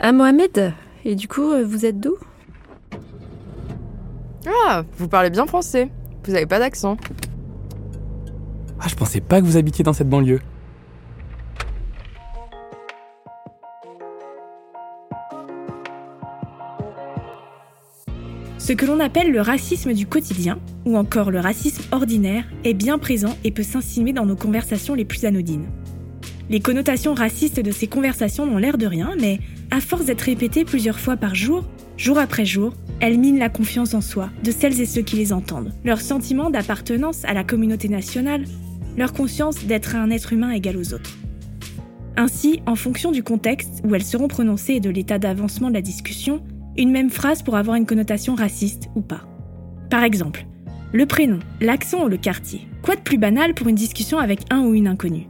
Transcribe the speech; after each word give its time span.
Ah, 0.00 0.12
Mohamed 0.12 0.74
Et 1.04 1.14
du 1.14 1.26
coup, 1.26 1.52
euh, 1.52 1.64
vous 1.64 1.86
êtes 1.86 1.98
d'où? 1.98 2.16
Ah, 4.46 4.84
vous 4.98 5.08
parlez 5.08 5.30
bien 5.30 5.46
français. 5.46 5.90
Vous 6.24 6.34
avez 6.34 6.46
pas 6.46 6.58
d'accent. 6.58 6.96
Ah, 8.78 8.88
je 8.88 8.94
pensais 8.94 9.20
pas 9.20 9.40
que 9.40 9.46
vous 9.46 9.56
habitiez 9.56 9.84
dans 9.84 9.94
cette 9.94 10.08
banlieue. 10.08 10.40
Ce 18.58 18.72
que 18.72 18.84
l'on 18.84 19.00
appelle 19.00 19.30
le 19.30 19.40
racisme 19.40 19.92
du 19.94 20.06
quotidien, 20.06 20.58
ou 20.84 20.96
encore 20.96 21.30
le 21.30 21.40
racisme 21.40 21.84
ordinaire, 21.92 22.44
est 22.64 22.74
bien 22.74 22.98
présent 22.98 23.36
et 23.44 23.52
peut 23.52 23.62
s'insinuer 23.62 24.12
dans 24.12 24.26
nos 24.26 24.36
conversations 24.36 24.94
les 24.94 25.04
plus 25.04 25.24
anodines. 25.24 25.68
Les 26.50 26.60
connotations 26.60 27.14
racistes 27.14 27.60
de 27.60 27.70
ces 27.70 27.86
conversations 27.86 28.44
n'ont 28.44 28.58
l'air 28.58 28.76
de 28.76 28.86
rien, 28.86 29.14
mais 29.20 29.40
à 29.70 29.80
force 29.80 30.06
d'être 30.06 30.22
répétées 30.22 30.64
plusieurs 30.64 30.98
fois 30.98 31.16
par 31.16 31.34
jour, 31.34 31.64
jour 31.96 32.18
après 32.18 32.44
jour, 32.44 32.74
elles 33.00 33.18
minent 33.18 33.38
la 33.38 33.48
confiance 33.48 33.94
en 33.94 34.00
soi 34.00 34.30
de 34.42 34.50
celles 34.50 34.80
et 34.80 34.86
ceux 34.86 35.02
qui 35.02 35.16
les 35.16 35.32
entendent, 35.32 35.72
leur 35.84 36.00
sentiment 36.00 36.50
d'appartenance 36.50 37.24
à 37.24 37.34
la 37.34 37.44
communauté 37.44 37.88
nationale, 37.88 38.44
leur 38.96 39.12
conscience 39.12 39.64
d'être 39.64 39.96
un 39.96 40.10
être 40.10 40.32
humain 40.32 40.50
égal 40.50 40.76
aux 40.76 40.94
autres. 40.94 41.16
Ainsi, 42.16 42.62
en 42.66 42.76
fonction 42.76 43.12
du 43.12 43.22
contexte 43.22 43.82
où 43.84 43.94
elles 43.94 44.04
seront 44.04 44.28
prononcées 44.28 44.74
et 44.74 44.80
de 44.80 44.88
l'état 44.88 45.18
d'avancement 45.18 45.68
de 45.68 45.74
la 45.74 45.82
discussion, 45.82 46.42
une 46.78 46.90
même 46.90 47.10
phrase 47.10 47.42
pour 47.42 47.56
avoir 47.56 47.76
une 47.76 47.86
connotation 47.86 48.34
raciste 48.34 48.88
ou 48.94 49.02
pas. 49.02 49.26
Par 49.90 50.02
exemple, 50.02 50.46
le 50.92 51.04
prénom, 51.04 51.40
l'accent 51.60 52.04
ou 52.04 52.08
le 52.08 52.16
quartier. 52.16 52.66
Quoi 52.82 52.96
de 52.96 53.00
plus 53.00 53.18
banal 53.18 53.52
pour 53.52 53.68
une 53.68 53.74
discussion 53.74 54.18
avec 54.18 54.40
un 54.50 54.62
ou 54.62 54.74
une 54.74 54.88
inconnue? 54.88 55.28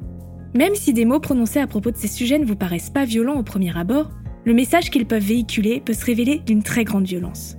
Même 0.55 0.74
si 0.74 0.92
des 0.92 1.05
mots 1.05 1.20
prononcés 1.20 1.58
à 1.58 1.66
propos 1.66 1.91
de 1.91 1.96
ces 1.96 2.08
sujets 2.08 2.38
ne 2.38 2.46
vous 2.46 2.56
paraissent 2.56 2.91
pas 2.91 3.05
violents 3.05 3.38
au 3.38 3.42
premier 3.42 3.77
abord, 3.77 4.10
le 4.46 4.55
message 4.55 4.91
qu'ils 4.91 5.06
peuvent 5.06 5.23
véhiculer 5.23 5.82
peut 5.84 5.92
se 5.92 6.05
révéler 6.05 6.41
d'une 6.47 6.62
très 6.62 6.84
grande 6.84 7.05
violence. 7.05 7.56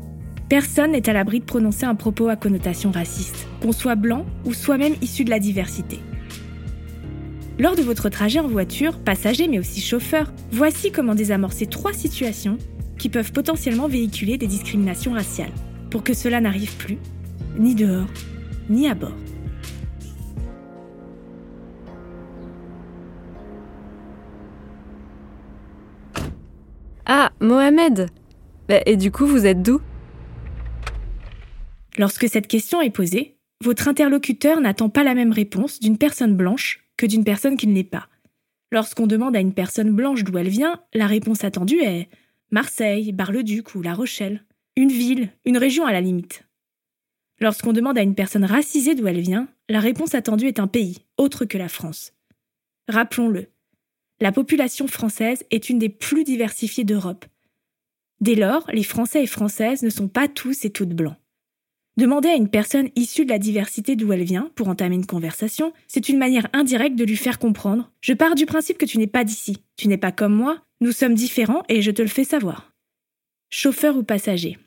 Personne 0.48 0.94
n'est 0.94 1.10
à 1.10 1.14
l'abri 1.14 1.42
de 1.42 1.46
prononcer 1.46 1.86
un 1.86 1.96
propos 1.96 2.30
à 2.30 2.38
connotation 2.38 2.92
raciste, 2.92 3.46
qu'on 3.62 3.74
soit 3.74 3.96
blanc 3.96 4.26
ou 4.46 4.54
soit 4.54 4.78
même 4.78 4.96
issu 5.02 5.26
de 5.26 5.30
la 5.30 5.40
diversité. 5.40 6.00
Lors 7.60 7.76
de 7.76 7.82
votre 7.82 8.08
trajet 8.08 8.40
en 8.40 8.48
voiture, 8.48 9.00
passager 9.00 9.50
mais 9.50 9.60
aussi 9.60 9.82
chauffeur, 9.82 10.32
voici 10.52 10.92
comment 10.92 11.14
désamorcer 11.14 11.66
trois 11.66 11.92
situations 11.92 12.58
qui 12.98 13.10
peuvent 13.10 13.34
potentiellement 13.34 13.90
véhiculer 13.90 14.38
des 14.38 14.48
discriminations 14.48 15.12
raciales, 15.12 15.52
pour 15.92 16.04
que 16.04 16.14
cela 16.14 16.40
n'arrive 16.40 16.78
plus, 16.78 17.00
ni 17.60 17.76
dehors, 17.76 18.08
ni 18.70 18.88
à 18.88 18.96
bord. 18.96 19.27
Ah, 27.10 27.32
Mohamed 27.40 28.10
Bah, 28.68 28.82
Et 28.86 28.98
du 28.98 29.12
coup, 29.14 29.26
vous 29.26 29.46
êtes 29.46 29.62
d'où? 29.62 29.80
Lorsque 31.98 32.28
cette 32.28 32.48
question 32.48 32.82
est 32.82 32.90
posée, 32.90 33.38
votre 33.64 33.88
interlocuteur 33.88 34.60
n'attend 34.60 34.90
pas 34.90 35.06
la 35.06 35.16
même 35.16 35.32
réponse 35.32 35.80
d'une 35.80 35.98
personne 35.98 36.36
blanche 36.36 36.84
que 36.98 37.06
d'une 37.06 37.24
personne 37.24 37.56
qui 37.56 37.66
ne 37.66 37.74
l'est 37.74 37.86
pas. 37.86 38.10
Lorsqu'on 38.74 39.08
demande 39.08 39.38
à 39.38 39.40
une 39.40 39.54
personne 39.54 39.96
blanche 39.96 40.26
d'où 40.26 40.38
elle 40.38 40.50
vient, 40.50 40.82
la 40.94 41.08
réponse 41.08 41.46
attendue 41.46 41.80
est 41.80 42.10
Marseille, 42.52 43.14
Bar-le-Duc 43.14 43.74
ou 43.76 43.82
La 43.82 43.94
Rochelle. 43.94 44.44
Une 44.76 44.90
ville, 44.92 45.30
une 45.46 45.58
région 45.58 45.86
à 45.86 45.94
la 45.94 46.02
limite. 46.02 46.44
Lorsqu'on 47.40 47.72
demande 47.72 47.98
à 47.98 48.04
une 48.04 48.16
personne 48.16 48.44
racisée 48.44 48.96
d'où 48.96 49.08
elle 49.08 49.22
vient, 49.22 49.48
la 49.70 49.80
réponse 49.80 50.14
attendue 50.14 50.48
est 50.48 50.60
un 50.60 50.68
pays, 50.68 51.06
autre 51.18 51.46
que 51.46 51.58
la 51.58 51.70
France. 51.70 52.12
Rappelons-le, 52.90 53.48
la 54.20 54.32
population 54.32 54.88
française 54.88 55.44
est 55.52 55.70
une 55.70 55.80
des 55.80 55.90
plus 55.90 56.24
diversifiées 56.24 56.84
d'Europe. 56.84 57.26
Dès 58.20 58.36
lors, 58.36 58.70
les 58.74 58.84
Français 58.84 59.24
et 59.24 59.28
Françaises 59.28 59.84
ne 59.84 59.90
sont 59.90 60.08
pas 60.08 60.28
tous 60.28 60.66
et 60.66 60.72
toutes 60.72 60.96
blancs. 60.96 61.18
Demander 61.98 62.30
à 62.30 62.36
une 62.36 62.50
personne 62.50 62.90
issue 62.96 63.26
de 63.26 63.32
la 63.32 63.40
diversité 63.40 63.96
d'où 63.96 64.12
elle 64.14 64.24
vient 64.24 64.52
pour 64.56 64.68
entamer 64.68 64.96
une 64.96 65.06
conversation, 65.06 65.74
c'est 65.88 66.10
une 66.10 66.18
manière 66.18 66.48
indirecte 66.54 66.96
de 66.96 67.04
lui 67.04 67.16
faire 67.16 67.40
comprendre 67.40 67.92
Je 68.02 68.14
pars 68.14 68.36
du 68.36 68.46
principe 68.46 68.78
que 68.78 68.86
tu 68.86 68.98
n'es 68.98 69.08
pas 69.08 69.24
d'ici, 69.24 69.58
tu 69.78 69.88
n'es 69.88 69.98
pas 69.98 70.12
comme 70.12 70.36
moi, 70.36 70.62
nous 70.80 70.92
sommes 70.92 71.16
différents 71.16 71.64
et 71.70 71.82
je 71.82 71.92
te 71.92 72.02
le 72.02 72.08
fais 72.08 72.24
savoir. 72.24 72.72
Chauffeur 73.50 73.98
ou 73.98 74.04
passager. 74.04 74.58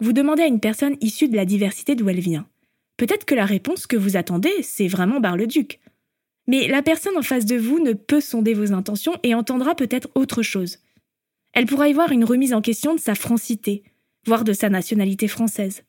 Vous 0.00 0.12
demandez 0.12 0.42
à 0.42 0.46
une 0.46 0.60
personne 0.60 0.96
issue 1.00 1.28
de 1.28 1.36
la 1.36 1.44
diversité 1.44 1.94
d'où 1.94 2.08
elle 2.08 2.20
vient. 2.20 2.48
Peut-être 2.96 3.24
que 3.24 3.34
la 3.34 3.44
réponse 3.44 3.86
que 3.86 3.96
vous 3.96 4.16
attendez, 4.16 4.62
c'est 4.62 4.88
vraiment 4.88 5.20
Bar-le-Duc. 5.20 5.80
Mais 6.50 6.66
la 6.66 6.82
personne 6.82 7.16
en 7.16 7.22
face 7.22 7.46
de 7.46 7.54
vous 7.54 7.78
ne 7.78 7.92
peut 7.92 8.20
sonder 8.20 8.54
vos 8.54 8.72
intentions 8.72 9.14
et 9.22 9.36
entendra 9.36 9.76
peut-être 9.76 10.08
autre 10.16 10.42
chose. 10.42 10.78
Elle 11.52 11.66
pourra 11.66 11.88
y 11.88 11.92
voir 11.92 12.10
une 12.10 12.24
remise 12.24 12.54
en 12.54 12.60
question 12.60 12.92
de 12.92 12.98
sa 12.98 13.14
francité, 13.14 13.84
voire 14.26 14.42
de 14.42 14.52
sa 14.52 14.68
nationalité 14.68 15.28
française. 15.28 15.84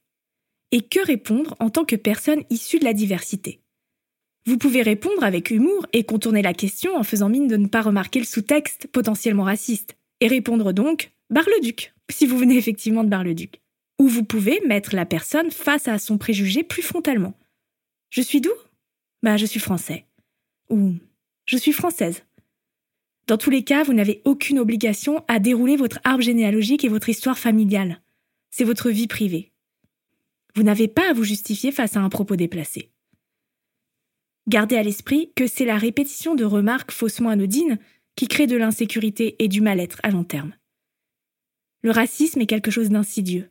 Et 0.72 0.82
que 0.82 1.04
répondre 1.04 1.56
en 1.60 1.72
tant 1.72 1.84
que 1.84 1.96
personne 1.96 2.44
issue 2.52 2.78
de 2.78 2.84
la 2.84 2.94
diversité? 2.94 3.60
Vous 4.46 4.60
pouvez 4.60 4.84
répondre 4.84 5.24
avec 5.24 5.50
humour 5.50 5.88
et 5.94 6.04
contourner 6.04 6.44
la 6.44 6.54
question 6.54 6.96
en 6.96 7.02
faisant 7.02 7.30
mine 7.30 7.48
de 7.48 7.58
ne 7.58 7.68
pas 7.68 7.82
remarquer 7.82 8.20
le 8.20 8.26
sous-texte 8.26 8.86
potentiellement 8.86 9.46
raciste, 9.46 9.98
et 10.20 10.28
répondre 10.28 10.74
donc 10.74 11.12
Bar-le-Duc, 11.32 11.92
si 12.12 12.28
vous 12.28 12.38
venez 12.38 12.58
effectivement 12.58 13.04
de 13.04 13.10
Bar-le-Duc. 13.10 13.62
Ou 13.98 14.08
vous 14.08 14.24
pouvez 14.24 14.62
mettre 14.68 14.96
la 14.96 15.08
personne 15.08 15.50
face 15.50 15.88
à 15.88 15.98
son 15.98 16.20
préjugé 16.20 16.62
plus 16.62 16.84
frontalement. 16.84 17.34
Je 18.12 18.22
suis 18.22 18.42
d'où? 18.42 18.54
Bah, 19.24 19.38
je 19.38 19.48
suis 19.48 19.60
français. 19.60 20.06
Ou 20.72 20.96
je 21.46 21.58
suis 21.58 21.74
française. 21.74 22.24
Dans 23.28 23.38
tous 23.38 23.50
les 23.50 23.64
cas, 23.64 23.84
vous 23.84 23.94
n'avez 23.94 24.22
aucune 24.26 24.58
obligation 24.58 25.24
à 25.28 25.40
dérouler 25.40 25.76
votre 25.76 26.00
arbre 26.04 26.24
généalogique 26.24 26.84
et 26.84 26.90
votre 26.90 27.10
histoire 27.10 27.38
familiale. 27.38 28.02
C'est 28.50 28.64
votre 28.64 28.90
vie 28.90 29.08
privée. 29.08 29.52
Vous 30.56 30.64
n'avez 30.64 30.88
pas 30.88 31.10
à 31.10 31.14
vous 31.14 31.24
justifier 31.24 31.72
face 31.72 31.96
à 31.96 32.02
un 32.02 32.10
propos 32.10 32.36
déplacé. 32.36 32.90
Gardez 34.48 34.76
à 34.76 34.84
l'esprit 34.84 35.32
que 35.36 35.46
c'est 35.46 35.66
la 35.66 35.78
répétition 35.78 36.36
de 36.36 36.44
remarques 36.44 36.92
faussement 36.92 37.30
anodines 37.30 37.78
qui 38.16 38.28
crée 38.28 38.48
de 38.48 38.58
l'insécurité 38.58 39.36
et 39.40 39.48
du 39.48 39.62
mal-être 39.62 40.00
à 40.04 40.10
long 40.10 40.24
terme. 40.24 40.54
Le 41.84 41.92
racisme 41.92 42.42
est 42.42 42.48
quelque 42.48 42.72
chose 42.72 42.90
d'insidieux. 42.90 43.50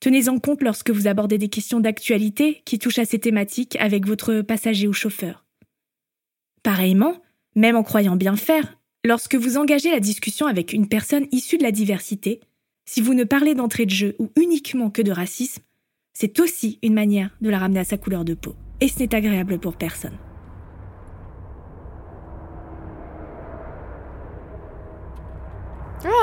Tenez-en 0.00 0.38
compte 0.38 0.62
lorsque 0.62 0.90
vous 0.90 1.06
abordez 1.08 1.38
des 1.38 1.48
questions 1.48 1.80
d'actualité 1.80 2.62
qui 2.64 2.78
touchent 2.78 2.98
à 2.98 3.04
ces 3.04 3.18
thématiques 3.18 3.76
avec 3.76 4.06
votre 4.06 4.40
passager 4.42 4.88
ou 4.88 4.92
chauffeur. 4.92 5.44
Pareillement, 6.62 7.14
même 7.54 7.76
en 7.76 7.82
croyant 7.82 8.16
bien 8.16 8.36
faire, 8.36 8.78
lorsque 9.04 9.34
vous 9.34 9.56
engagez 9.56 9.90
la 9.90 10.00
discussion 10.00 10.46
avec 10.46 10.72
une 10.72 10.88
personne 10.88 11.26
issue 11.32 11.56
de 11.56 11.62
la 11.62 11.72
diversité, 11.72 12.40
si 12.84 13.00
vous 13.00 13.14
ne 13.14 13.24
parlez 13.24 13.54
d'entrée 13.54 13.86
de 13.86 13.90
jeu 13.90 14.16
ou 14.18 14.30
uniquement 14.36 14.90
que 14.90 15.00
de 15.00 15.12
racisme, 15.12 15.62
c'est 16.12 16.38
aussi 16.40 16.78
une 16.82 16.92
manière 16.92 17.30
de 17.40 17.48
la 17.48 17.58
ramener 17.58 17.80
à 17.80 17.84
sa 17.84 17.96
couleur 17.96 18.24
de 18.24 18.34
peau. 18.34 18.54
Et 18.80 18.88
ce 18.88 18.98
n'est 18.98 19.14
agréable 19.14 19.58
pour 19.58 19.76
personne. 19.76 20.18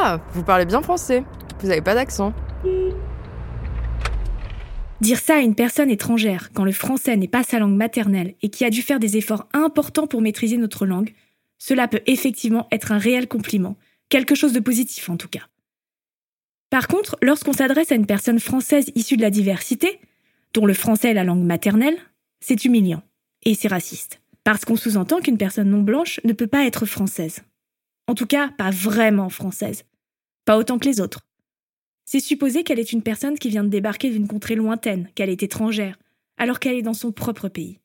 Ah, 0.01 0.19
vous 0.33 0.43
parlez 0.43 0.65
bien 0.65 0.81
français. 0.81 1.23
Vous 1.59 1.69
avez 1.69 1.81
pas 1.81 1.95
d'accent. 1.95 2.33
Dire 5.01 5.19
ça 5.19 5.35
à 5.35 5.41
une 5.41 5.53
personne 5.53 5.91
étrangère, 5.91 6.49
quand 6.53 6.65
le 6.65 6.71
français 6.71 7.15
n'est 7.17 7.27
pas 7.27 7.43
sa 7.43 7.59
langue 7.59 7.75
maternelle 7.75 8.33
et 8.41 8.49
qui 8.49 8.65
a 8.65 8.71
dû 8.71 8.81
faire 8.81 8.99
des 8.99 9.15
efforts 9.15 9.47
importants 9.53 10.07
pour 10.07 10.21
maîtriser 10.21 10.57
notre 10.57 10.87
langue, 10.87 11.13
cela 11.59 11.87
peut 11.87 12.01
effectivement 12.07 12.67
être 12.71 12.91
un 12.91 12.97
réel 12.97 13.27
compliment, 13.27 13.77
quelque 14.09 14.33
chose 14.33 14.53
de 14.53 14.59
positif 14.59 15.09
en 15.09 15.17
tout 15.17 15.27
cas. 15.27 15.47
Par 16.71 16.87
contre, 16.87 17.15
lorsqu'on 17.21 17.53
s'adresse 17.53 17.91
à 17.91 17.95
une 17.95 18.07
personne 18.07 18.39
française 18.39 18.91
issue 18.95 19.17
de 19.17 19.21
la 19.21 19.29
diversité, 19.29 19.99
dont 20.53 20.65
le 20.65 20.73
français 20.73 21.11
est 21.11 21.13
la 21.13 21.23
langue 21.23 21.43
maternelle, 21.43 21.97
c'est 22.39 22.65
humiliant 22.65 23.03
et 23.43 23.53
c'est 23.53 23.67
raciste. 23.67 24.19
Parce 24.43 24.65
qu'on 24.65 24.75
sous-entend 24.75 25.19
qu'une 25.19 25.37
personne 25.37 25.69
non 25.69 25.81
blanche 25.81 26.19
ne 26.23 26.33
peut 26.33 26.47
pas 26.47 26.65
être 26.65 26.85
française. 26.85 27.41
En 28.07 28.15
tout 28.15 28.25
cas, 28.25 28.49
pas 28.57 28.71
vraiment 28.71 29.29
française. 29.29 29.83
Pas 30.45 30.57
autant 30.57 30.79
que 30.79 30.88
les 30.88 31.01
autres. 31.01 31.26
C'est 32.09 32.21
supposer 32.21 32.63
qu'elle 32.63 32.80
est 32.80 32.94
une 32.94 33.04
personne 33.04 33.38
qui 33.38 33.50
vient 33.50 33.65
de 33.65 33.69
débarquer 33.69 34.09
d'une 34.09 34.30
contrée 34.30 34.56
lointaine, 34.56 35.09
qu'elle 35.13 35.30
est 35.30 35.44
étrangère, 35.44 36.00
alors 36.38 36.62
qu'elle 36.62 36.77
est 36.77 36.81
dans 36.81 36.94
son 36.94 37.12
propre 37.12 37.50
pays. 37.50 37.81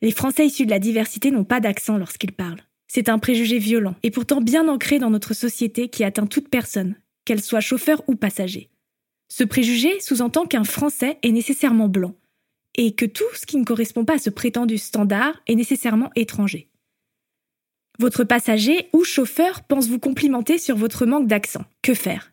Les 0.00 0.10
Français 0.10 0.46
issus 0.46 0.64
de 0.64 0.70
la 0.70 0.78
diversité 0.78 1.30
n'ont 1.30 1.44
pas 1.44 1.60
d'accent 1.60 1.98
lorsqu'ils 1.98 2.32
parlent. 2.32 2.62
C'est 2.86 3.10
un 3.10 3.18
préjugé 3.18 3.58
violent 3.58 3.94
et 4.02 4.10
pourtant 4.10 4.40
bien 4.40 4.68
ancré 4.68 4.98
dans 4.98 5.10
notre 5.10 5.34
société 5.34 5.90
qui 5.90 6.02
atteint 6.02 6.26
toute 6.26 6.48
personne, 6.48 6.96
qu'elle 7.26 7.42
soit 7.42 7.60
chauffeur 7.60 8.02
ou 8.08 8.14
passager. 8.14 8.70
Ce 9.28 9.44
préjugé 9.44 10.00
sous-entend 10.00 10.46
qu'un 10.46 10.64
Français 10.64 11.18
est 11.22 11.32
nécessairement 11.32 11.88
blanc, 11.88 12.14
et 12.74 12.94
que 12.94 13.04
tout 13.04 13.28
ce 13.34 13.44
qui 13.44 13.58
ne 13.58 13.64
correspond 13.64 14.06
pas 14.06 14.14
à 14.14 14.18
ce 14.18 14.30
prétendu 14.30 14.78
standard 14.78 15.34
est 15.46 15.56
nécessairement 15.56 16.10
étranger. 16.16 16.70
Votre 17.98 18.24
passager 18.24 18.88
ou 18.94 19.04
chauffeur 19.04 19.64
pense 19.64 19.88
vous 19.88 19.98
complimenter 19.98 20.56
sur 20.56 20.78
votre 20.78 21.04
manque 21.04 21.26
d'accent. 21.26 21.64
Que 21.82 21.92
faire? 21.92 22.32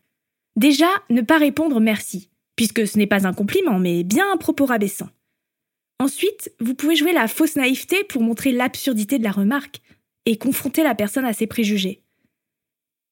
Déjà, 0.56 0.88
ne 1.10 1.20
pas 1.20 1.38
répondre 1.38 1.80
merci, 1.80 2.30
puisque 2.56 2.86
ce 2.86 2.98
n'est 2.98 3.06
pas 3.06 3.26
un 3.26 3.34
compliment, 3.34 3.78
mais 3.78 4.04
bien 4.04 4.32
un 4.32 4.38
propos 4.38 4.64
rabaissant. 4.64 5.10
Ensuite, 5.98 6.52
vous 6.60 6.74
pouvez 6.74 6.96
jouer 6.96 7.12
la 7.12 7.28
fausse 7.28 7.56
naïveté 7.56 8.04
pour 8.04 8.22
montrer 8.22 8.52
l'absurdité 8.52 9.18
de 9.18 9.24
la 9.24 9.30
remarque 9.30 9.80
et 10.24 10.38
confronter 10.38 10.82
la 10.82 10.94
personne 10.94 11.24
à 11.24 11.32
ses 11.32 11.46
préjugés. 11.46 12.02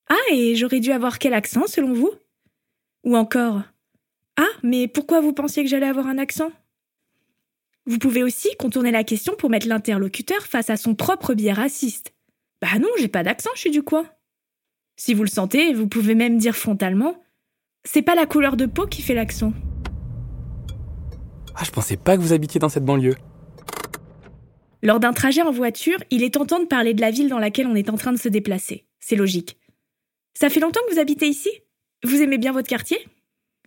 Ah, 0.09 0.33
et 0.33 0.55
j'aurais 0.55 0.81
dû 0.81 0.91
avoir 0.91 1.19
quel 1.19 1.35
accent 1.35 1.67
selon 1.67 1.93
vous? 1.93 2.13
Ou 3.05 3.17
encore 3.17 3.63
Ah, 4.37 4.49
mais 4.63 4.89
pourquoi 4.89 5.21
vous 5.21 5.33
pensiez 5.33 5.63
que 5.63 5.71
j'allais 5.71 5.87
avoir 5.87 6.07
un 6.07 6.19
accent? 6.19 6.51
Vous 7.87 7.99
pouvez 7.99 8.23
aussi 8.23 8.49
contourner 8.59 8.91
la 8.91 9.05
question 9.05 9.35
pour 9.37 9.51
mettre 9.51 9.69
l'interlocuteur 9.69 10.43
face 10.47 10.71
à 10.71 10.77
son 10.77 10.95
propre 10.95 11.35
biais 11.35 11.53
raciste. 11.53 12.15
Bah 12.63 12.79
non, 12.79 12.89
j'ai 12.99 13.09
pas 13.09 13.23
d'accent, 13.23 13.51
je 13.55 13.61
suis 13.61 13.71
du 13.71 13.83
coin. 13.83 14.07
Si 14.97 15.13
vous 15.13 15.23
le 15.23 15.29
sentez, 15.29 15.75
vous 15.75 15.89
pouvez 15.89 16.15
même 16.15 16.39
dire 16.39 16.57
frontalement 16.57 17.24
C'est 17.85 18.03
pas 18.03 18.15
la 18.15 18.27
couleur 18.27 18.57
de 18.57 18.67
peau 18.67 18.87
qui 18.87 19.03
fait 19.03 19.15
l'accent. 19.15 19.53
Ah, 21.55 21.63
je 21.65 21.71
pensais 21.71 21.97
pas 21.97 22.17
que 22.17 22.23
vous 22.23 22.33
habitiez 22.33 22.59
dans 22.59 22.69
cette 22.69 22.85
banlieue. 22.85 23.17
Lors 24.83 25.01
d'un 25.01 25.13
trajet 25.13 25.43
en 25.43 25.51
voiture, 25.51 25.99
il 26.11 26.23
est 26.23 26.35
tentant 26.35 26.61
de 26.61 26.67
parler 26.67 26.95
de 26.95 27.01
la 27.01 27.11
ville 27.11 27.29
dans 27.29 27.39
laquelle 27.39 27.67
on 27.67 27.75
est 27.75 27.91
en 27.91 27.97
train 27.97 28.13
de 28.13 28.19
se 28.19 28.29
déplacer. 28.29 28.85
C'est 29.01 29.17
logique. 29.17 29.59
Ça 30.35 30.51
fait 30.51 30.61
longtemps 30.61 30.81
que 30.89 30.95
vous 30.95 31.01
habitez 31.01 31.27
ici? 31.27 31.51
Vous 32.05 32.21
aimez 32.21 32.39
bien 32.39 32.53
votre 32.53 32.69
quartier? 32.69 32.99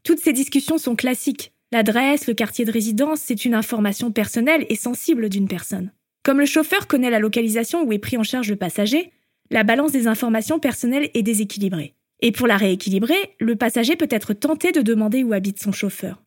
Toutes 0.03 0.19
ces 0.19 0.33
discussions 0.33 0.77
sont 0.77 0.95
classiques. 0.95 1.53
L'adresse, 1.71 2.27
le 2.27 2.33
quartier 2.33 2.65
de 2.65 2.71
résidence, 2.71 3.19
c'est 3.21 3.45
une 3.45 3.55
information 3.55 4.11
personnelle 4.11 4.65
et 4.69 4.75
sensible 4.75 5.29
d'une 5.29 5.47
personne. 5.47 5.91
Comme 6.23 6.39
le 6.39 6.45
chauffeur 6.45 6.87
connaît 6.87 7.09
la 7.09 7.19
localisation 7.19 7.83
où 7.83 7.91
est 7.93 7.99
pris 7.99 8.17
en 8.17 8.23
charge 8.23 8.49
le 8.49 8.55
passager, 8.55 9.11
la 9.49 9.63
balance 9.63 9.91
des 9.91 10.07
informations 10.07 10.59
personnelles 10.59 11.09
est 11.13 11.23
déséquilibrée. 11.23 11.96
Et 12.21 12.31
pour 12.31 12.47
la 12.47 12.57
rééquilibrer, 12.57 13.35
le 13.39 13.55
passager 13.55 13.95
peut 13.95 14.07
être 14.09 14.33
tenté 14.33 14.71
de 14.71 14.81
demander 14.81 15.23
où 15.23 15.33
habite 15.33 15.61
son 15.61 15.71
chauffeur. 15.71 16.23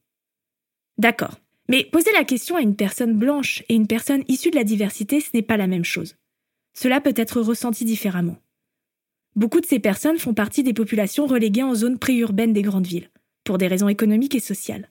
D'accord. 0.98 1.40
Mais 1.68 1.84
poser 1.84 2.12
la 2.12 2.24
question 2.24 2.56
à 2.56 2.60
une 2.60 2.76
personne 2.76 3.14
blanche 3.14 3.62
et 3.68 3.74
une 3.74 3.86
personne 3.86 4.24
issue 4.28 4.50
de 4.50 4.56
la 4.56 4.64
diversité, 4.64 5.20
ce 5.20 5.30
n'est 5.34 5.42
pas 5.42 5.56
la 5.56 5.66
même 5.66 5.84
chose. 5.84 6.16
Cela 6.74 7.00
peut 7.00 7.14
être 7.16 7.40
ressenti 7.40 7.84
différemment. 7.84 8.36
Beaucoup 9.36 9.60
de 9.60 9.66
ces 9.66 9.78
personnes 9.78 10.18
font 10.18 10.34
partie 10.34 10.62
des 10.62 10.74
populations 10.74 11.26
reléguées 11.26 11.62
en 11.62 11.74
zones 11.74 11.98
préurbaines 11.98 12.52
des 12.52 12.62
grandes 12.62 12.86
villes, 12.86 13.10
pour 13.44 13.58
des 13.58 13.68
raisons 13.68 13.88
économiques 13.88 14.34
et 14.34 14.40
sociales. 14.40 14.90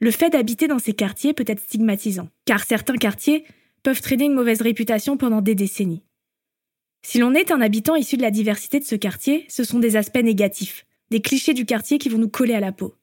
Le 0.00 0.10
fait 0.10 0.30
d'habiter 0.30 0.66
dans 0.66 0.78
ces 0.78 0.94
quartiers 0.94 1.34
peut 1.34 1.44
être 1.46 1.60
stigmatisant, 1.60 2.28
car 2.46 2.64
certains 2.64 2.96
quartiers 2.96 3.44
peuvent 3.82 4.00
traîner 4.00 4.24
une 4.24 4.34
mauvaise 4.34 4.62
réputation 4.62 5.18
pendant 5.18 5.42
des 5.42 5.54
décennies. 5.54 6.02
Si 7.02 7.18
l'on 7.18 7.34
est 7.34 7.50
un 7.50 7.60
habitant 7.60 7.96
issu 7.96 8.16
de 8.16 8.22
la 8.22 8.30
diversité 8.30 8.78
de 8.78 8.84
ce 8.84 8.94
quartier, 8.94 9.46
ce 9.48 9.64
sont 9.64 9.78
des 9.78 9.96
aspects 9.96 10.22
négatifs, 10.22 10.86
des 11.10 11.20
clichés 11.20 11.54
du 11.54 11.64
quartier 11.64 11.98
qui 11.98 12.08
vont 12.08 12.18
nous 12.18 12.28
coller 12.28 12.54
à 12.54 12.60
la 12.60 12.72
peau. 12.72 12.94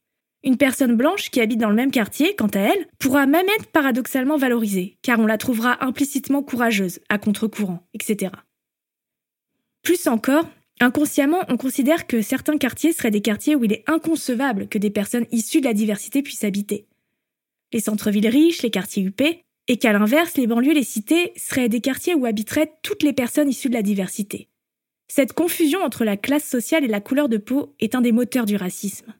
Une 0.43 0.57
personne 0.57 0.95
blanche 0.95 1.29
qui 1.29 1.41
habite 1.41 1.59
dans 1.59 1.69
le 1.69 1.75
même 1.75 1.91
quartier, 1.91 2.35
quant 2.35 2.47
à 2.47 2.59
elle, 2.59 2.87
pourra 2.99 3.25
même 3.25 3.47
être 3.57 3.71
paradoxalement 3.71 4.37
valorisée, 4.37 4.97
car 5.01 5.19
on 5.19 5.25
la 5.25 5.37
trouvera 5.37 5.83
implicitement 5.83 6.43
courageuse, 6.43 6.99
à 7.09 7.17
contre-courant, 7.17 7.87
etc. 7.93 8.31
Plus 9.81 10.07
encore, 10.07 10.45
inconsciemment, 10.79 11.43
on 11.49 11.57
considère 11.57 12.05
que 12.05 12.21
certains 12.21 12.57
quartiers 12.57 12.93
seraient 12.93 13.11
des 13.11 13.21
quartiers 13.21 13.55
où 13.55 13.63
il 13.63 13.73
est 13.73 13.83
inconcevable 13.87 14.67
que 14.67 14.77
des 14.77 14.91
personnes 14.91 15.25
issues 15.31 15.59
de 15.59 15.65
la 15.65 15.73
diversité 15.73 16.21
puissent 16.21 16.43
habiter. 16.43 16.87
Les 17.73 17.81
centres-villes 17.81 18.29
riches, 18.29 18.61
les 18.61 18.71
quartiers 18.71 19.03
huppés, 19.03 19.43
et 19.67 19.77
qu'à 19.77 19.93
l'inverse, 19.93 20.37
les 20.37 20.47
banlieues, 20.47 20.73
les 20.73 20.83
cités 20.83 21.33
seraient 21.35 21.69
des 21.69 21.81
quartiers 21.81 22.15
où 22.15 22.25
habiteraient 22.25 22.71
toutes 22.83 23.03
les 23.03 23.13
personnes 23.13 23.49
issues 23.49 23.69
de 23.69 23.73
la 23.73 23.81
diversité. 23.81 24.47
Cette 25.07 25.33
confusion 25.33 25.81
entre 25.81 26.03
la 26.03 26.17
classe 26.17 26.45
sociale 26.45 26.83
et 26.83 26.89
la 26.89 27.01
couleur 27.01 27.29
de 27.29 27.37
peau 27.37 27.75
est 27.79 27.95
un 27.95 28.01
des 28.01 28.11
moteurs 28.11 28.45
du 28.45 28.55
racisme. 28.55 29.13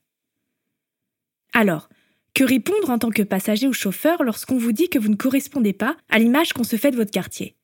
Alors, 1.53 1.89
que 2.33 2.44
répondre 2.44 2.89
en 2.89 2.99
tant 2.99 3.09
que 3.09 3.23
passager 3.23 3.67
ou 3.67 3.73
chauffeur 3.73 4.23
lorsqu'on 4.23 4.57
vous 4.57 4.71
dit 4.71 4.89
que 4.89 4.99
vous 4.99 5.09
ne 5.09 5.15
correspondez 5.15 5.73
pas 5.73 5.97
à 6.09 6.19
l'image 6.19 6.53
qu'on 6.53 6.63
se 6.63 6.75
fait 6.75 6.91
de 6.91 6.97
votre 6.97 7.11
quartier? 7.11 7.55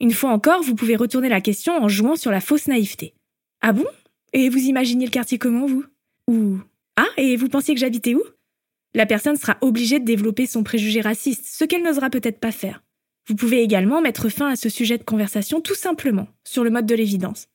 Une 0.00 0.12
fois 0.12 0.30
encore, 0.30 0.62
vous 0.62 0.74
pouvez 0.74 0.96
retourner 0.96 1.28
la 1.28 1.40
question 1.40 1.76
en 1.76 1.88
jouant 1.88 2.16
sur 2.16 2.30
la 2.30 2.40
fausse 2.40 2.66
naïveté. 2.66 3.14
Ah 3.60 3.72
bon? 3.72 3.86
Et 4.32 4.48
vous 4.48 4.58
imaginez 4.58 5.04
le 5.04 5.10
quartier 5.10 5.38
comment, 5.38 5.66
vous? 5.66 5.84
Ou 6.28 6.58
Ah, 6.96 7.08
et 7.16 7.36
vous 7.36 7.48
pensiez 7.48 7.74
que 7.74 7.80
j'habitais 7.80 8.14
où? 8.14 8.22
La 8.94 9.06
personne 9.06 9.36
sera 9.36 9.56
obligée 9.60 9.98
de 9.98 10.04
développer 10.04 10.46
son 10.46 10.62
préjugé 10.62 11.00
raciste, 11.00 11.46
ce 11.46 11.64
qu'elle 11.64 11.82
n'osera 11.82 12.10
peut-être 12.10 12.38
pas 12.38 12.52
faire. 12.52 12.82
Vous 13.26 13.34
pouvez 13.34 13.62
également 13.62 14.00
mettre 14.00 14.28
fin 14.28 14.48
à 14.48 14.56
ce 14.56 14.68
sujet 14.68 14.98
de 14.98 15.04
conversation 15.04 15.60
tout 15.60 15.74
simplement, 15.74 16.28
sur 16.44 16.64
le 16.64 16.70
mode 16.70 16.86
de 16.86 16.94
l'évidence. 16.94 17.48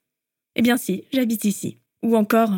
Eh 0.55 0.61
bien 0.61 0.77
si, 0.77 1.03
j'habite 1.11 1.45
ici. 1.45 1.77
Ou 2.03 2.15
encore, 2.15 2.51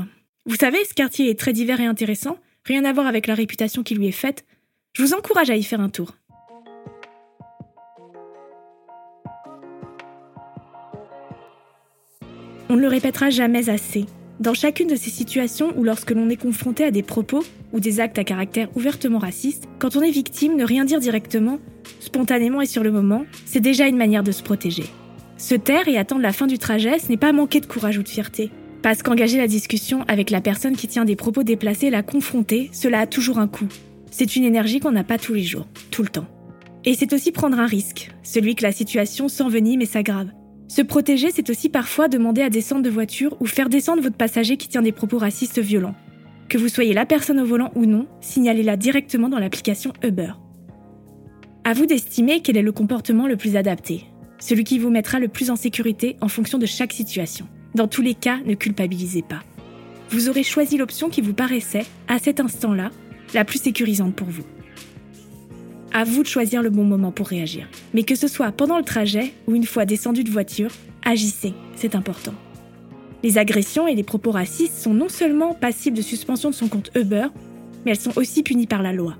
vous 0.45 0.55
savez, 0.55 0.83
ce 0.85 0.93
quartier 0.93 1.29
est 1.29 1.39
très 1.39 1.53
divers 1.53 1.81
et 1.81 1.85
intéressant, 1.85 2.37
rien 2.65 2.85
à 2.85 2.93
voir 2.93 3.07
avec 3.07 3.27
la 3.27 3.35
réputation 3.35 3.83
qui 3.83 3.95
lui 3.95 4.07
est 4.07 4.11
faite. 4.11 4.45
Je 4.93 5.03
vous 5.03 5.13
encourage 5.13 5.49
à 5.49 5.55
y 5.55 5.63
faire 5.63 5.81
un 5.81 5.89
tour. 5.89 6.15
On 12.69 12.75
ne 12.75 12.81
le 12.81 12.87
répétera 12.87 13.31
jamais 13.31 13.69
assez, 13.69 14.05
dans 14.39 14.53
chacune 14.53 14.88
de 14.88 14.95
ces 14.95 15.09
situations 15.09 15.74
ou 15.77 15.83
lorsque 15.83 16.12
l'on 16.12 16.30
est 16.30 16.38
confronté 16.38 16.83
à 16.83 16.91
des 16.91 17.03
propos 17.03 17.44
ou 17.74 17.80
des 17.80 18.00
actes 18.00 18.18
à 18.18 18.24
caractère 18.24 18.69
ouvertement 18.75 19.19
raciste, 19.19 19.65
quand 19.80 19.95
on 19.95 20.01
est 20.01 20.12
victime, 20.12 20.56
ne 20.56 20.63
rien 20.63 20.86
dire 20.86 21.00
directement, 21.00 21.59
spontanément 22.00 22.62
et 22.62 22.65
sur 22.65 22.83
le 22.83 22.91
moment, 22.91 23.25
c'est 23.45 23.59
déjà 23.59 23.88
une 23.88 23.97
manière 23.97 24.24
de 24.24 24.31
se 24.31 24.44
protéger. 24.44 24.86
Se 25.38 25.56
taire 25.56 25.88
et 25.88 25.97
attendre 25.97 26.21
la 26.21 26.33
fin 26.33 26.47
du 26.47 26.57
trajet, 26.57 27.00
ce 27.00 27.09
n'est 27.09 27.18
pas 27.18 27.33
manquer 27.33 27.59
de 27.59 27.65
courage 27.65 27.97
ou 27.97 28.03
de 28.03 28.09
fierté. 28.09 28.51
Parce 28.81 29.03
qu'engager 29.03 29.38
la 29.38 29.47
discussion 29.47 30.03
avec 30.07 30.30
la 30.30 30.42
personne 30.42 30.75
qui 30.75 30.88
tient 30.88 31.06
des 31.06 31.18
propos 31.18 31.44
déplacés 31.44 31.89
la 31.89 32.01
confronter, 32.01 32.69
cela 32.71 33.01
a 33.01 33.07
toujours 33.07 33.39
un 33.39 33.47
coût. 33.47 33.68
C'est 34.09 34.35
une 34.35 34.45
énergie 34.45 34.80
qu'on 34.80 34.92
n'a 34.92 35.03
pas 35.03 35.18
tous 35.18 35.33
les 35.33 35.44
jours, 35.44 35.68
tout 35.92 36.03
le 36.03 36.09
temps. 36.09 36.27
Et 36.85 36.94
c'est 36.94 37.12
aussi 37.12 37.33
prendre 37.33 37.59
un 37.59 37.65
risque, 37.65 38.12
celui 38.24 38.56
que 38.56 38.63
la 38.63 38.71
situation 38.71 39.27
s'envenime 39.27 39.81
et 39.81 39.85
s'aggrave. 39.85 40.30
Se 40.69 40.83
protéger, 40.83 41.31
c'est 41.33 41.50
aussi 41.50 41.68
parfois 41.68 42.07
demander 42.07 42.44
à 42.44 42.51
descendre 42.51 42.83
de 42.83 42.92
voiture 42.92 43.36
ou 43.39 43.48
faire 43.48 43.69
descendre 43.69 44.04
votre 44.04 44.16
passager 44.16 44.56
qui 44.56 44.68
tient 44.68 44.83
des 44.83 44.92
propos 44.92 45.18
racistes 45.18 45.57
violents. 45.57 45.95
Que 46.48 46.60
vous 46.60 46.69
soyez 46.69 46.94
la 46.94 47.07
personne 47.07 47.39
au 47.39 47.45
volant 47.45 47.71
ou 47.74 47.88
non, 47.88 48.06
signalez-la 48.21 48.77
directement 48.77 49.30
dans 49.30 49.39
l'application 49.39 49.94
Uber. 50.04 50.33
À 51.63 51.74
vous 51.74 51.88
d'estimer 51.88 52.42
quel 52.42 52.56
est 52.56 52.62
le 52.62 52.71
comportement 52.71 53.27
le 53.27 53.36
plus 53.36 53.56
adapté, 53.56 54.06
celui 54.38 54.63
qui 54.63 54.77
vous 54.77 54.92
mettra 54.92 55.19
le 55.19 55.27
plus 55.27 55.50
en 55.50 55.56
sécurité 55.56 56.18
en 56.21 56.27
fonction 56.27 56.60
de 56.60 56.68
chaque 56.68 56.94
situation. 56.94 57.48
Dans 57.74 57.88
tous 57.88 58.04
les 58.04 58.13
cas, 58.13 58.38
ne 58.45 58.54
culpabilisez 58.54 59.24
pas. 59.24 59.42
Vous 60.12 60.30
aurez 60.30 60.44
choisi 60.44 60.77
l'option 60.77 61.10
qui 61.10 61.21
vous 61.21 61.33
paraissait, 61.33 61.86
à 62.07 62.19
cet 62.19 62.39
instant-là, 62.39 62.92
la 63.33 63.44
plus 63.44 63.62
sécurisante 63.62 64.16
pour 64.16 64.27
vous. 64.27 64.45
À 65.91 66.03
vous 66.03 66.21
de 66.21 66.27
choisir 66.27 66.62
le 66.62 66.69
bon 66.69 66.83
moment 66.83 67.12
pour 67.12 67.27
réagir. 67.27 67.68
Mais 67.94 68.03
que 68.03 68.15
ce 68.15 68.27
soit 68.27 68.51
pendant 68.51 68.77
le 68.77 68.83
trajet 68.83 69.33
ou 69.47 69.56
une 69.56 69.65
fois 69.65 69.86
descendu 69.86 70.24
de 70.24 70.30
voiture, 70.30 70.69
agissez, 71.03 71.53
c'est 71.75 71.95
important. 71.95 72.33
Les 73.24 73.38
agressions 73.38 73.88
et 73.88 73.95
les 73.95 74.03
propos 74.03 74.31
racistes 74.31 74.78
sont 74.78 74.94
non 74.94 75.09
seulement 75.09 75.54
passibles 75.56 75.97
de 75.97 76.04
suspension 76.04 76.52
de 76.52 76.56
son 76.56 76.68
compte 76.68 76.92
Uber, 76.95 77.28
mais 77.83 77.92
elles 77.92 77.99
sont 77.99 78.18
aussi 78.18 78.44
punies 78.44 78.68
par 78.68 78.83
la 78.83 78.94
loi. 78.94 79.16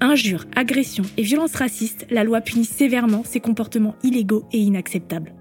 Injures, 0.00 0.44
agressions 0.56 1.04
et 1.16 1.22
violences 1.22 1.54
racistes, 1.54 2.06
la 2.10 2.24
loi 2.24 2.40
punit 2.40 2.64
sévèrement 2.64 3.22
ces 3.24 3.40
comportements 3.40 3.94
illégaux 4.02 4.44
et 4.52 4.58
inacceptables. 4.58 5.32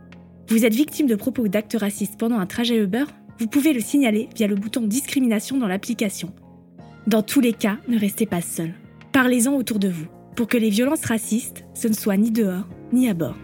Vous 0.48 0.64
êtes 0.64 0.76
victime 0.76 1.08
de 1.08 1.16
propos 1.16 1.42
ou 1.42 1.48
d'actes 1.48 1.76
racistes 1.78 2.18
pendant 2.20 2.38
un 2.38 2.46
trajet 2.46 2.78
Uber 2.78 3.06
Vous 3.40 3.48
pouvez 3.48 3.74
le 3.74 3.82
signaler 3.82 4.30
via 4.36 4.48
le 4.48 4.56
bouton 4.56 4.82
discrimination 4.82 5.58
dans 5.58 5.68
l'application. 5.68 6.32
Dans 7.08 7.24
tous 7.24 7.42
les 7.42 7.54
cas, 7.54 7.78
ne 7.88 8.00
restez 8.00 8.28
pas 8.28 8.42
seul. 8.42 8.74
Parlez-en 9.12 9.54
autour 9.54 9.80
de 9.80 9.90
vous 9.90 10.08
pour 10.36 10.48
que 10.48 10.58
les 10.58 10.70
violences 10.70 11.06
racistes, 11.06 11.66
ce 11.74 11.88
ne 11.88 11.94
soit 11.94 12.18
ni 12.18 12.32
dehors 12.32 12.68
ni 12.92 13.10
à 13.10 13.14
bord. 13.14 13.36